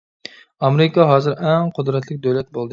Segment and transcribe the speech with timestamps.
[0.63, 2.69] ئامېرىكا ھازىر ئەڭ قۇدرەتلىك دۆلەت بولدى.